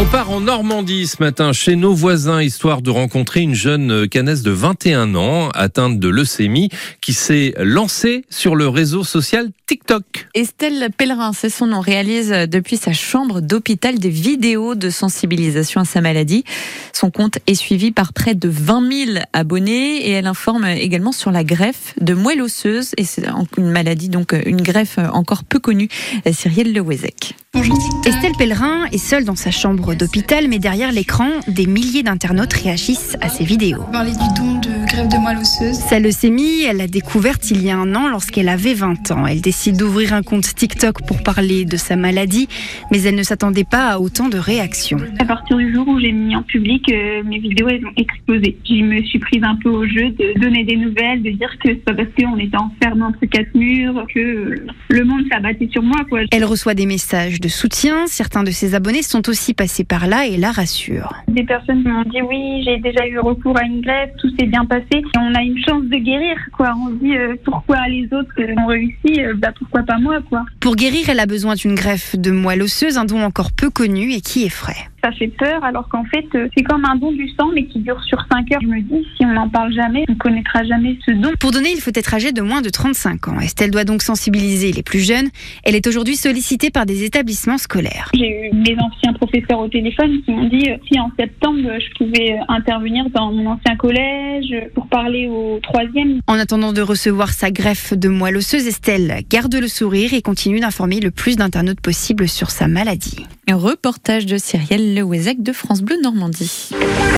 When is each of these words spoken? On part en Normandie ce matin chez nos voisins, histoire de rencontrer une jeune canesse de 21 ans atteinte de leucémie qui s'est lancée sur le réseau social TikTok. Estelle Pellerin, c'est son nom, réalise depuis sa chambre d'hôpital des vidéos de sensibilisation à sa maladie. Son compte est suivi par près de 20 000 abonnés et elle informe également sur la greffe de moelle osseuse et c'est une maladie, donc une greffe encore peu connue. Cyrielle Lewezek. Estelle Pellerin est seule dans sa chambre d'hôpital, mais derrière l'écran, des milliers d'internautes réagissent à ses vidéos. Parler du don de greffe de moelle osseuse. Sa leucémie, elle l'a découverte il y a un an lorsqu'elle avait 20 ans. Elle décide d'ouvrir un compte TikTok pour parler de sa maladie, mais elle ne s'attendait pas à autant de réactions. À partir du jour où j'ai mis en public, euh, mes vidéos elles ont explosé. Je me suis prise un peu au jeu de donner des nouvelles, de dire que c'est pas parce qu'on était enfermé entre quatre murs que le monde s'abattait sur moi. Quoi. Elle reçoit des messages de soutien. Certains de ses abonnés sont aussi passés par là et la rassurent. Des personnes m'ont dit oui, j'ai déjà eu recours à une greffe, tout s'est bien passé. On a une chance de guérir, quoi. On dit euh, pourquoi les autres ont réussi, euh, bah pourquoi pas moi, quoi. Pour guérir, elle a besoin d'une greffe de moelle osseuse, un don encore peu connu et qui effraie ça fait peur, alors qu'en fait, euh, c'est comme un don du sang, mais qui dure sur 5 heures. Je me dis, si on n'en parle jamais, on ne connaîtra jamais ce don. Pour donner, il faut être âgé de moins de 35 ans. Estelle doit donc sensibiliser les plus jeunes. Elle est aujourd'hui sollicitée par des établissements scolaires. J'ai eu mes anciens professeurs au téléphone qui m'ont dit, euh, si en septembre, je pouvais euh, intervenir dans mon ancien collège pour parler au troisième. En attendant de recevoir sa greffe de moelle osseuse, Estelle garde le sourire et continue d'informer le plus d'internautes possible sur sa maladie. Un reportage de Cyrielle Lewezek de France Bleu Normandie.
On 0.00 0.06
part 0.06 0.30
en 0.30 0.40
Normandie 0.40 1.06
ce 1.06 1.22
matin 1.22 1.52
chez 1.52 1.76
nos 1.76 1.92
voisins, 1.92 2.40
histoire 2.40 2.80
de 2.80 2.88
rencontrer 2.88 3.40
une 3.40 3.54
jeune 3.54 4.08
canesse 4.08 4.40
de 4.40 4.50
21 4.50 5.14
ans 5.14 5.50
atteinte 5.50 6.00
de 6.00 6.08
leucémie 6.08 6.70
qui 7.02 7.12
s'est 7.12 7.52
lancée 7.58 8.24
sur 8.30 8.56
le 8.56 8.66
réseau 8.66 9.04
social 9.04 9.50
TikTok. 9.66 10.26
Estelle 10.32 10.88
Pellerin, 10.96 11.34
c'est 11.34 11.50
son 11.50 11.66
nom, 11.66 11.80
réalise 11.80 12.30
depuis 12.48 12.78
sa 12.78 12.94
chambre 12.94 13.42
d'hôpital 13.42 13.98
des 13.98 14.08
vidéos 14.08 14.74
de 14.74 14.88
sensibilisation 14.88 15.82
à 15.82 15.84
sa 15.84 16.00
maladie. 16.00 16.44
Son 16.94 17.10
compte 17.10 17.38
est 17.46 17.54
suivi 17.54 17.90
par 17.90 18.14
près 18.14 18.34
de 18.34 18.48
20 18.48 19.06
000 19.06 19.18
abonnés 19.34 20.08
et 20.08 20.12
elle 20.12 20.26
informe 20.26 20.64
également 20.64 21.12
sur 21.12 21.30
la 21.30 21.44
greffe 21.44 21.92
de 22.00 22.14
moelle 22.14 22.40
osseuse 22.40 22.92
et 22.96 23.04
c'est 23.04 23.26
une 23.58 23.70
maladie, 23.70 24.08
donc 24.08 24.34
une 24.46 24.62
greffe 24.62 24.98
encore 25.12 25.44
peu 25.44 25.58
connue. 25.58 25.90
Cyrielle 26.32 26.72
Lewezek. 26.72 27.34
Estelle 28.06 28.32
Pellerin 28.38 28.86
est 28.90 28.96
seule 28.96 29.24
dans 29.24 29.36
sa 29.36 29.50
chambre 29.50 29.94
d'hôpital, 29.94 30.48
mais 30.48 30.58
derrière 30.58 30.92
l'écran, 30.92 31.28
des 31.46 31.66
milliers 31.66 32.02
d'internautes 32.02 32.54
réagissent 32.54 33.18
à 33.20 33.28
ses 33.28 33.44
vidéos. 33.44 33.82
Parler 33.92 34.12
du 34.12 34.28
don 34.34 34.54
de 34.60 34.79
greffe 34.90 35.08
de 35.08 35.18
moelle 35.18 35.38
osseuse. 35.38 35.76
Sa 35.76 36.00
leucémie, 36.00 36.64
elle 36.68 36.78
l'a 36.78 36.88
découverte 36.88 37.50
il 37.50 37.62
y 37.64 37.70
a 37.70 37.78
un 37.78 37.94
an 37.94 38.08
lorsqu'elle 38.08 38.48
avait 38.48 38.74
20 38.74 39.12
ans. 39.12 39.26
Elle 39.26 39.40
décide 39.40 39.76
d'ouvrir 39.76 40.14
un 40.14 40.22
compte 40.22 40.52
TikTok 40.54 41.06
pour 41.06 41.22
parler 41.22 41.64
de 41.64 41.76
sa 41.76 41.94
maladie, 41.96 42.48
mais 42.90 43.00
elle 43.02 43.14
ne 43.14 43.22
s'attendait 43.22 43.64
pas 43.64 43.90
à 43.90 43.98
autant 44.00 44.28
de 44.28 44.38
réactions. 44.38 44.98
À 45.20 45.24
partir 45.24 45.58
du 45.58 45.72
jour 45.72 45.86
où 45.86 46.00
j'ai 46.00 46.10
mis 46.12 46.34
en 46.34 46.42
public, 46.42 46.90
euh, 46.90 47.22
mes 47.24 47.38
vidéos 47.38 47.68
elles 47.68 47.86
ont 47.86 47.92
explosé. 47.96 48.58
Je 48.68 48.82
me 48.82 49.02
suis 49.02 49.20
prise 49.20 49.42
un 49.44 49.56
peu 49.62 49.68
au 49.68 49.86
jeu 49.86 50.10
de 50.10 50.38
donner 50.40 50.64
des 50.64 50.76
nouvelles, 50.76 51.22
de 51.22 51.30
dire 51.30 51.50
que 51.62 51.68
c'est 51.68 51.84
pas 51.84 51.94
parce 51.94 52.08
qu'on 52.18 52.38
était 52.38 52.56
enfermé 52.56 53.02
entre 53.04 53.24
quatre 53.26 53.54
murs 53.54 54.04
que 54.12 54.64
le 54.88 55.04
monde 55.04 55.22
s'abattait 55.30 55.68
sur 55.70 55.82
moi. 55.82 55.98
Quoi. 56.08 56.22
Elle 56.32 56.44
reçoit 56.44 56.74
des 56.74 56.86
messages 56.86 57.40
de 57.40 57.48
soutien. 57.48 58.06
Certains 58.06 58.42
de 58.42 58.50
ses 58.50 58.74
abonnés 58.74 59.02
sont 59.02 59.28
aussi 59.28 59.54
passés 59.54 59.84
par 59.84 60.08
là 60.08 60.26
et 60.26 60.36
la 60.36 60.50
rassurent. 60.50 61.14
Des 61.28 61.44
personnes 61.44 61.84
m'ont 61.84 62.02
dit 62.02 62.22
oui, 62.22 62.62
j'ai 62.64 62.78
déjà 62.78 63.06
eu 63.06 63.20
recours 63.20 63.56
à 63.56 63.64
une 63.64 63.82
greffe, 63.82 64.10
tout 64.18 64.30
s'est 64.38 64.46
bien 64.46 64.64
passé. 64.64 64.79
On 65.16 65.34
a 65.34 65.42
une 65.42 65.58
chance 65.64 65.84
de 65.84 65.96
guérir, 65.96 66.36
quoi. 66.56 66.74
On 66.76 66.90
dit 66.90 67.16
euh, 67.16 67.34
pourquoi 67.44 67.86
les 67.88 68.04
autres 68.12 68.32
ont 68.58 68.66
réussi, 68.66 69.20
euh, 69.20 69.34
bah 69.36 69.52
pourquoi 69.58 69.82
pas 69.82 69.98
moi, 69.98 70.18
quoi. 70.28 70.44
Pour 70.60 70.76
guérir, 70.76 71.08
elle 71.08 71.20
a 71.20 71.26
besoin 71.26 71.54
d'une 71.54 71.74
greffe 71.74 72.16
de 72.16 72.30
moelle 72.30 72.62
osseuse, 72.62 72.98
un 72.98 73.04
don 73.04 73.22
encore 73.22 73.52
peu 73.52 73.70
connu 73.70 74.12
et 74.12 74.20
qui 74.20 74.44
effraie 74.44 74.88
ça 75.02 75.12
fait 75.12 75.28
peur, 75.28 75.64
alors 75.64 75.88
qu'en 75.88 76.04
fait, 76.04 76.26
euh, 76.34 76.48
c'est 76.56 76.62
comme 76.62 76.84
un 76.84 76.96
don 76.96 77.12
du 77.12 77.28
sang, 77.38 77.48
mais 77.54 77.64
qui 77.66 77.80
dure 77.80 78.02
sur 78.04 78.18
5 78.30 78.52
heures. 78.52 78.60
Je 78.62 78.66
me 78.66 78.80
dis, 78.80 79.06
si 79.16 79.24
on 79.24 79.32
n'en 79.32 79.48
parle 79.48 79.72
jamais, 79.72 80.04
on 80.08 80.12
ne 80.12 80.18
connaîtra 80.18 80.64
jamais 80.64 80.98
ce 81.06 81.12
don. 81.12 81.30
Pour 81.40 81.52
donner, 81.52 81.70
il 81.72 81.80
faut 81.80 81.90
être 81.94 82.14
âgé 82.14 82.32
de 82.32 82.42
moins 82.42 82.62
de 82.62 82.68
35 82.68 83.28
ans. 83.28 83.40
Estelle 83.40 83.70
doit 83.70 83.84
donc 83.84 84.02
sensibiliser 84.02 84.72
les 84.72 84.82
plus 84.82 85.00
jeunes. 85.00 85.28
Elle 85.64 85.74
est 85.74 85.86
aujourd'hui 85.86 86.16
sollicitée 86.16 86.70
par 86.70 86.86
des 86.86 87.04
établissements 87.04 87.58
scolaires. 87.58 88.10
J'ai 88.14 88.48
eu 88.48 88.54
mes 88.54 88.76
anciens 88.80 89.12
professeurs 89.14 89.60
au 89.60 89.68
téléphone 89.68 90.20
qui 90.24 90.32
m'ont 90.32 90.48
dit, 90.48 90.70
euh, 90.70 90.76
si 90.90 90.98
en 90.98 91.10
septembre, 91.18 91.58
je 91.62 92.04
pouvais 92.04 92.32
euh, 92.32 92.44
intervenir 92.48 93.08
dans 93.10 93.32
mon 93.32 93.50
ancien 93.50 93.76
collège 93.76 94.54
pour 94.74 94.86
parler 94.88 95.28
au 95.28 95.58
troisième. 95.62 96.20
En 96.26 96.34
attendant 96.34 96.72
de 96.72 96.82
recevoir 96.82 97.30
sa 97.32 97.50
greffe 97.50 97.94
de 97.94 98.08
moelle 98.08 98.36
osseuse, 98.36 98.66
Estelle 98.66 99.22
garde 99.28 99.54
le 99.54 99.68
sourire 99.68 100.14
et 100.14 100.22
continue 100.22 100.60
d'informer 100.60 101.00
le 101.00 101.10
plus 101.10 101.36
d'internautes 101.36 101.80
possible 101.80 102.28
sur 102.28 102.50
sa 102.50 102.68
maladie. 102.68 103.24
Un 103.48 103.56
reportage 103.56 104.26
de 104.26 104.36
Cyrielle 104.36 104.89
Lewezek 104.94 105.42
de 105.42 105.52
France 105.52 105.82
Bleu 105.82 106.00
Normandie. 106.00 106.70